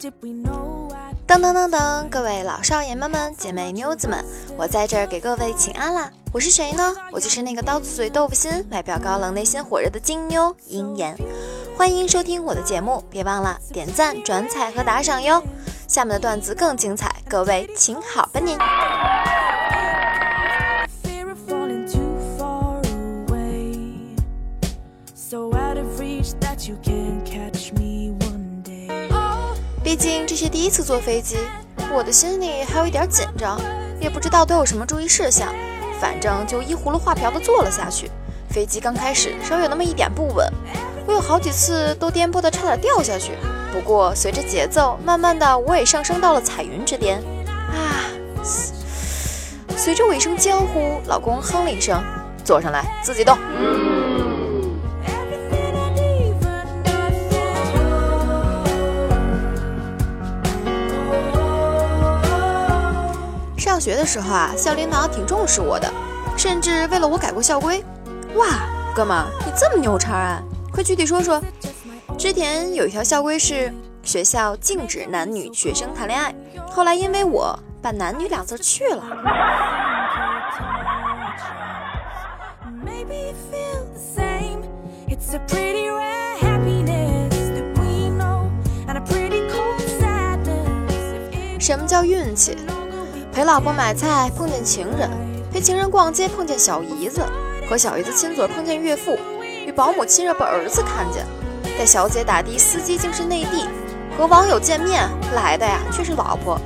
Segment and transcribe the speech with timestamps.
[0.00, 4.24] 噔噔噔噔，各位老少爷们们、姐妹妞子们，
[4.56, 6.10] 我在这儿给各位请安啦！
[6.32, 6.96] 我是谁呢？
[7.12, 11.14] 我就是那个刀子嘴豆腐心、外表高冷、内心火热的金妞鹰眼。
[11.76, 15.42] 欢迎收听我的节目，别忘了点赞、转采和打赏哟！
[15.86, 18.56] 下面的段子更精彩，各位请好吧您。
[26.68, 26.99] You can.
[29.90, 31.36] 毕竟这是第一次坐飞机，
[31.92, 33.60] 我的心里还有一点紧张，
[34.00, 35.52] 也不知道都有什么注意事项。
[36.00, 38.08] 反正就依葫芦画瓢的坐了下去。
[38.50, 40.48] 飞机刚开始稍微有那么一点不稳，
[41.08, 43.32] 我有好几次都颠簸的差点掉下去。
[43.72, 47.20] 不过随着节奏，慢慢的我也上升到了彩云之巅。
[47.48, 48.06] 啊！
[49.76, 52.00] 随着我一声娇呼，老公哼了一声
[52.46, 53.36] ：“坐上来，自己动。”
[63.80, 65.90] 上学的时候啊，校领导挺重视我的，
[66.36, 67.82] 甚至为了我改过校规。
[68.34, 68.46] 哇，
[68.94, 70.42] 哥们，你这么牛叉啊！
[70.70, 71.42] 快具体说说。
[72.18, 76.34] 之前有一条校规是学校禁止男女学生谈恋爱，
[76.70, 79.02] 后来因为我把男女两字去了。
[91.58, 92.58] 什么叫运气？
[93.40, 95.08] 陪老婆买菜碰见情人，
[95.50, 97.24] 陪情人逛街碰见小姨子，
[97.66, 99.18] 和小姨子亲嘴碰见岳父，
[99.66, 101.24] 与保姆亲热被儿子看见，
[101.78, 103.66] 带小姐打的司机竟是内地，
[104.14, 106.60] 和网友见面来的呀却是老婆，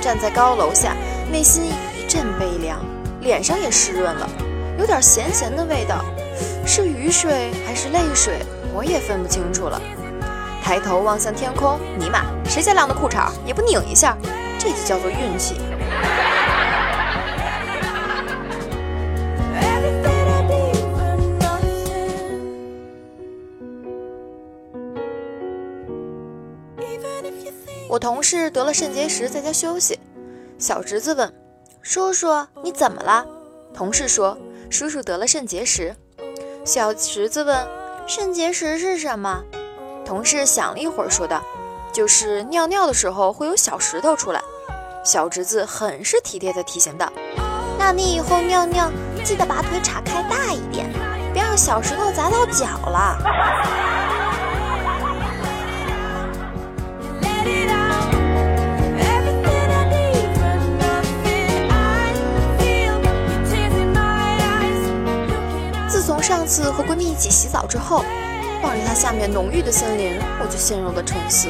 [0.00, 0.94] 站在高楼下
[1.32, 2.78] 内心一阵悲凉，
[3.22, 4.30] 脸上也湿润了，
[4.78, 6.04] 有点咸咸的味道，
[6.64, 8.38] 是雨水还是泪水，
[8.72, 9.82] 我也分不清楚了。
[10.62, 14.16] 抬头望向天空，尼玛，谁家晾的裤衩也不拧一下，
[14.60, 15.56] 这就叫做运气。
[28.00, 30.00] 同事得了肾结石，在家休息。
[30.58, 31.30] 小侄子问
[31.82, 32.28] ：“叔叔，
[32.62, 33.26] 你怎么了？”
[33.74, 34.38] 同事说
[34.70, 35.94] ：“叔叔得了肾结石。”
[36.64, 37.66] 小侄子问
[38.08, 39.44] ：“肾结石是什么？”
[40.04, 41.42] 同事想了一会儿，说道
[41.92, 44.40] ：“就是尿尿的时候会有小石头出来。”
[45.04, 47.12] 小侄子很是体贴地提醒道
[47.78, 48.90] ：“那你以后尿尿
[49.22, 50.90] 记得把腿岔开大一点，
[51.34, 53.18] 别让小石头砸到脚了。”
[66.50, 68.04] 次和闺蜜一起洗澡之后，
[68.60, 71.46] 望着它下面浓郁的森林，我就陷入了沉思：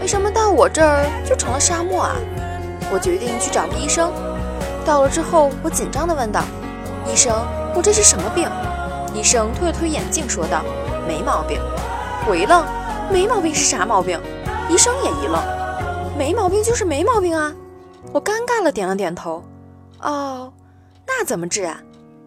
[0.00, 2.16] 为什么到我这儿就成了沙漠啊？
[2.92, 4.10] 我决定去找个医生。
[4.84, 6.42] 到了之后，我紧张地问道
[7.06, 7.32] ：“医生，
[7.76, 8.48] 我这是什么病？”
[9.14, 10.64] 医生推了推眼镜，说道
[11.06, 11.60] ：“没毛病。”
[12.26, 12.66] 我一愣
[13.12, 14.20] ：“没毛病是啥毛病？”
[14.68, 15.40] 医生也一愣
[16.18, 17.54] ：“没毛病就是没毛病啊！”
[18.10, 19.44] 我尴尬了，点了点头。
[20.00, 20.52] 哦，
[21.06, 21.80] 那怎么治啊？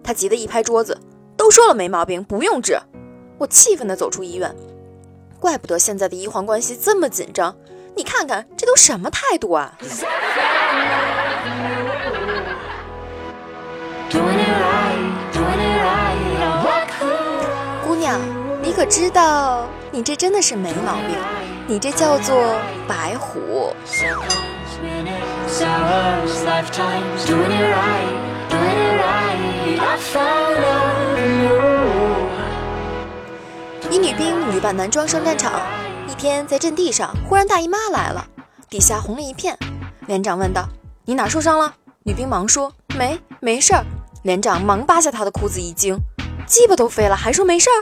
[0.03, 0.97] 他急得一拍桌子
[1.41, 2.77] ：“都说了没毛病，不用治！”
[3.39, 4.55] 我气愤地走出医院。
[5.39, 7.55] 怪不得现在的医患关系这么紧张。
[7.95, 9.75] 你看看，这都什么态度啊！
[17.87, 18.19] 姑娘，
[18.61, 21.17] 你可知道，你这真的是没毛病，
[21.65, 22.55] 你这叫做
[22.87, 23.73] 白虎。
[33.89, 35.61] 一女兵女扮男装上战场。
[36.07, 38.25] 一天在阵地上，忽然大姨妈来了，
[38.69, 39.57] 底下红了一片。
[40.07, 40.67] 连长问道
[41.05, 41.73] ：“你哪受伤了？”
[42.03, 43.85] 女兵忙说：“没，没事儿。”
[44.23, 45.97] 连长忙扒下她的裤子，一惊
[46.45, 47.77] ：“鸡巴都飞了，还说没事儿？”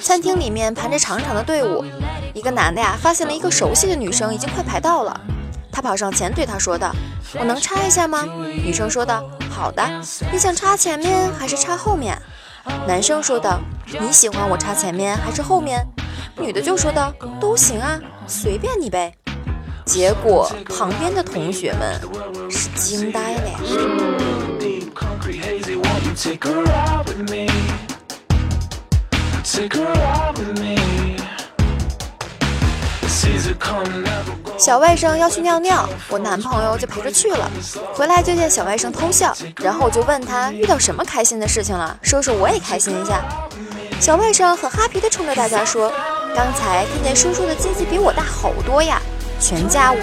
[0.00, 1.84] 餐厅里面排着长长的队伍，
[2.32, 5.20] 一个男的呀，发现了一个熟悉的女生，已经快排到了。
[5.72, 6.92] 他跑上前对她说道
[7.38, 8.24] ：“我能插一下吗？”
[8.64, 9.82] 女生说道：“好的。”
[10.32, 12.20] 你想插前面还是插后面？
[12.86, 13.60] 男生说道
[14.00, 15.86] ：“你喜欢我插前面还是后面？”
[16.38, 19.14] 女的就说道：“都行啊，随便你呗。”
[19.86, 22.00] 结果旁边的同学们
[22.50, 23.60] 是惊呆了。
[34.58, 37.50] 小外甥要去尿尿，我男朋友就陪着去了。
[37.94, 43.22] 回来就见小外甥偷笑，然后我就问他遇到什么开心的事情了，说说我也开心一下。
[43.98, 45.90] 小外甥很哈皮的冲着大家说
[46.34, 49.00] ：“刚才看见叔叔的鸡鸡比我大好多呀！”
[49.40, 50.00] 全家无语。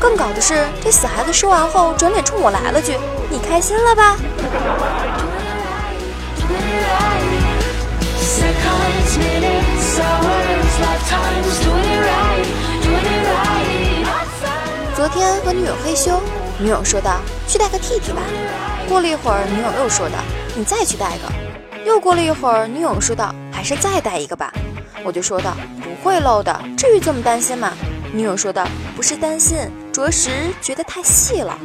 [0.00, 2.96] 更搞的是，这死孩子说完后，转脸冲我来了句
[3.30, 4.16] ：“你开心了吧？”
[15.04, 16.18] 昨天和女友嘿咻，
[16.58, 18.22] 女友说道：“去带个 T T 吧。”
[18.88, 20.14] 过了一会儿，女友又说道
[20.56, 21.30] ：“你再去带个。”
[21.84, 24.50] 又过了一会儿，女友说道：“还是再带一个吧。”
[25.04, 25.54] 我就说道
[25.84, 27.70] ：“不会漏的，至于这么担心吗？”
[28.14, 28.66] 女友说道
[28.96, 29.58] ：“不是担心，
[29.92, 30.30] 着实
[30.62, 31.58] 觉得太细了。”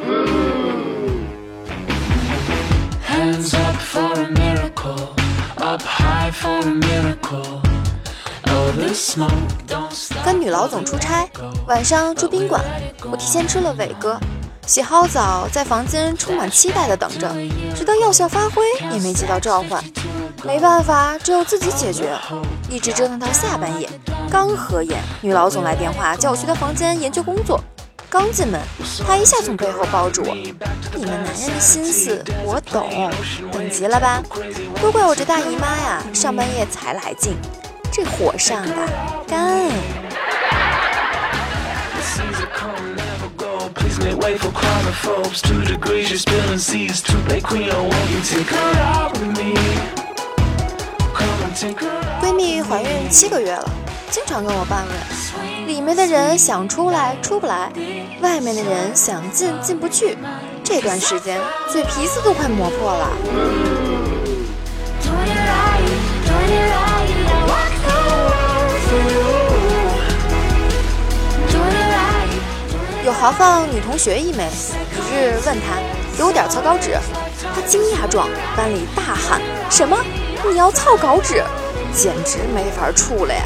[10.24, 11.28] 跟女老总出差，
[11.68, 12.64] 晚上住宾馆，
[13.12, 14.20] 我提前吃了伟哥，
[14.68, 17.30] 洗好澡，在房间充满期待的等着，
[17.76, 18.64] 直到药效发挥
[18.94, 19.84] 也没接到召唤，
[20.44, 22.18] 没办法，只有自己解决，
[22.70, 23.90] 一直折腾到下半夜，
[24.30, 27.60] 刚合眼，女老总来电话叫我去她房间研究工作。
[28.12, 28.60] 刚进门，
[29.06, 30.34] 他一下从背后抱住我。
[30.96, 32.90] 你们男人的心思我懂，
[33.52, 34.24] 等急了吧？
[34.82, 37.36] 都怪我这大姨妈呀，上半夜才来劲，
[38.00, 38.74] 这火上的
[39.28, 39.70] 干。
[52.22, 53.70] 闺蜜怀孕七个月了，
[54.10, 57.70] 经常跟我抱怨，里面的人想出来出不来。
[58.22, 60.18] 外面的人想进进不去，
[60.64, 61.38] 这段时间
[61.70, 63.89] 嘴皮子都快磨破了。
[73.10, 74.48] 有豪放女同学一枚，
[74.94, 75.80] 一日问他
[76.16, 76.96] 给我点草稿纸，
[77.56, 79.98] 他惊讶状，班里大喊什么？
[80.48, 81.44] 你要草稿纸？
[81.92, 83.42] 简直没法处了呀！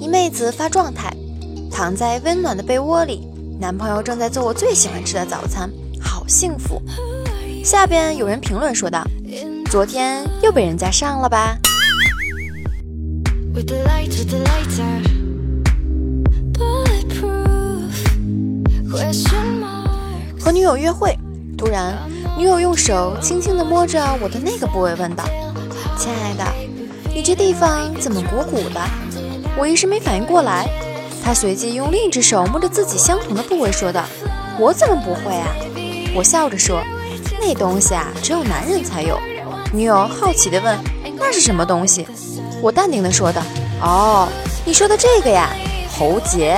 [0.00, 1.14] 一妹子发状态，
[1.70, 3.28] 躺在温暖的被窝里，
[3.62, 5.70] 男朋友正在做我最喜欢吃的早餐，
[6.00, 6.82] 好幸福。
[7.62, 9.06] 下边有人评论说道
[9.70, 11.56] ：“昨天又被人家上了吧？”
[20.40, 21.16] 和女友约会，
[21.56, 21.96] 突然
[22.36, 25.22] 女友用手轻轻地摸着我的那个部位，问道
[25.96, 26.44] ：“亲爱的，
[27.14, 28.80] 你这地方怎么鼓鼓的？”
[29.56, 30.68] 我一时没反应过来，
[31.24, 34.04] 他随即用另一只手摸着自己相同的部位，说道
[34.58, 35.46] ：“我怎么不会啊？”
[36.14, 36.82] 我笑着说
[37.40, 39.18] ：“那东西啊，只有男人才有。”
[39.72, 40.78] 女友好奇地问
[41.16, 42.06] ：“那是什么东西？”
[42.60, 43.40] 我淡定地说道
[43.80, 44.28] ：“哦，
[44.64, 45.48] 你说的这个呀，
[45.96, 46.56] 喉结。”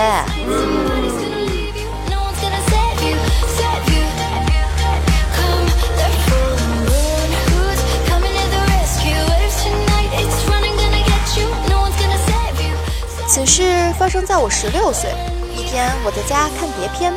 [14.14, 15.10] 生在我十六岁。
[15.58, 17.12] 一天，我在家看碟片，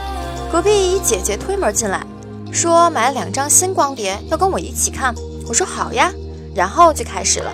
[0.51, 2.04] 隔壁一姐姐推门进来，
[2.51, 5.13] 说买了两张新光碟，要跟我一起看。
[5.48, 6.12] 我说好呀，
[6.56, 7.54] 然后就开始了。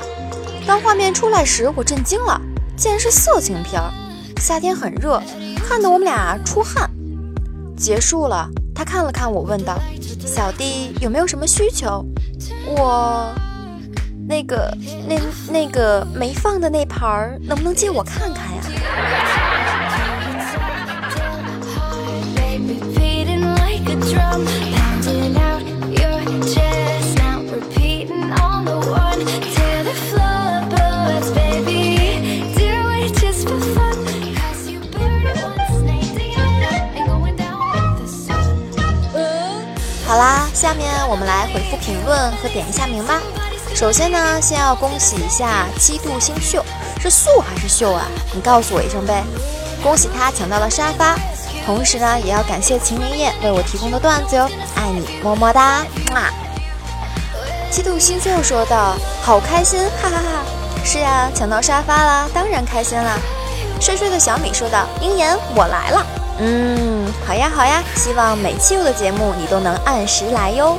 [0.66, 2.40] 当画面出来时，我震惊了，
[2.78, 3.92] 竟然是色情片儿。
[4.40, 5.22] 夏天很热，
[5.68, 6.90] 看得我们俩出汗。
[7.76, 9.78] 结束了，他看了看我，问道
[10.26, 12.02] ：“小弟有没有什么需求？”
[12.78, 13.36] 我。
[14.28, 14.76] 那个，
[15.08, 15.20] 那
[15.52, 18.62] 那个没放的那盘儿，能不能借我看看呀？
[40.06, 43.20] 好啦，下面我们来回复评论和点一下名吧。
[43.84, 46.64] 首先呢，先要恭喜一下七度星秀，
[47.02, 48.06] 是素还是秀啊？
[48.34, 49.22] 你告诉我一声呗。
[49.84, 51.18] 恭喜他抢到了沙发，
[51.66, 56.30] 同时呢，也要感谢秦明艳为我提供的段子哟，爱你么么哒，嘛。
[57.70, 60.46] 七度星秀说道：“好开心，哈哈哈。
[60.86, 63.20] 是呀，抢到沙发了，当然开心啦。
[63.82, 66.06] 睡睡的小米说道：“鹰眼，我来了。
[66.40, 70.78] 嗯，好呀好呀，希望每期我的节目你都能按时来哟。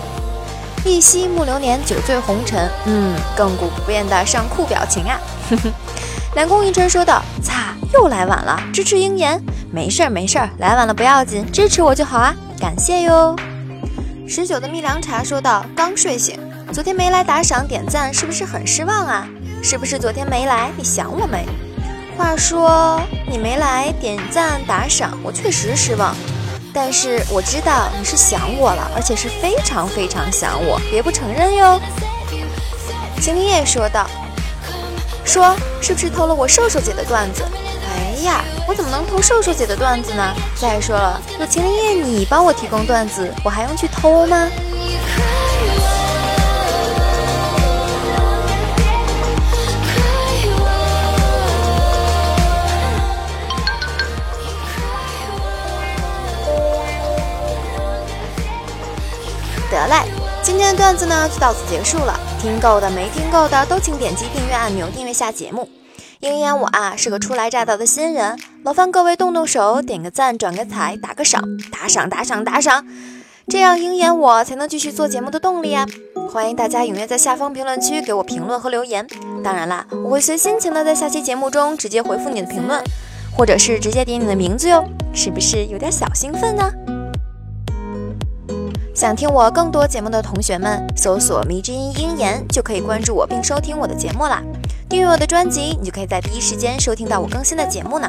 [0.90, 2.68] 一夕暮流年，酒醉红尘。
[2.86, 5.18] 嗯，亘古不变的上酷表情啊！
[6.36, 13.34] 南宫一晨说道：“擦，又来晚了，支持鹰眼，没事儿没事儿，来晚了不要紧，支持我就好啊，感谢哟。
[14.28, 16.38] 十九的蜜凉茶说道：“刚睡醒，
[16.72, 19.26] 昨天没来打赏点赞，是不是很失望啊？
[19.62, 21.46] 是不是昨天没来，你想我没？
[22.16, 26.14] 话说你没来点赞打赏，我确实失望。
[26.76, 31.80] 但是我知道你是想我了，而且是非常非常想我，别不承认哟。”
[33.22, 34.04] 秦林叶说道
[35.24, 37.44] ：“说是不是偷了我瘦瘦姐的段子？
[37.96, 40.34] 哎呀，我怎么能偷瘦瘦姐的段子呢？
[40.60, 44.50] 再说了，有秦林叶你帮我提供段子，我还用去偷吗？”
[60.84, 62.14] 段子呢就到此结束了。
[62.38, 65.66] 听够的没听够的都请点击订阅按钮订阅下节目。
[66.20, 72.84] 鹰眼我啊是个初来乍到的新人，劳烦各位动动手，点个赞，转个彩，打个赏，打赏打赏打赏，
[73.48, 75.86] 这样鹰眼我才能继续做节目的动力啊！
[76.30, 79.06] 欢迎大家踊跃在下方评论区给我评论和留言。
[79.42, 82.84] 当然啦，我会随心情的在下期节目中直接回复你的评论，
[83.34, 86.70] 或者是直接点你的名字哟，是不是有点小兴奋呢？
[88.94, 94.40] 想听我更多节目的同学们，搜索“迷之音鹰言”就可以关注我并收听我的节目啦。
[94.88, 98.08] 订阅我的专辑，你就可以在第一时间收听到我更新的节目呢。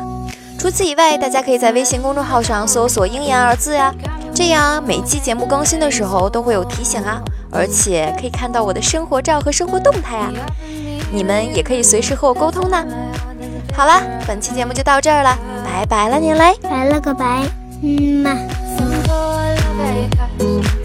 [0.60, 3.92] 除此以外，大家可以在微信公众号上搜索“鹰言”二字呀，
[4.32, 7.20] 这样每期节目更新的时候都会有提醒啊，
[7.52, 10.32] 而且可以看到我的生活照和生活动态啊。
[11.12, 12.86] 你们也可以随时和我沟通呢。
[13.76, 17.44] 好了，本期节目就到这儿了，拜拜了，年雷，拜了个拜，
[17.82, 18.55] 嗯嘛。
[19.86, 20.85] Vegas.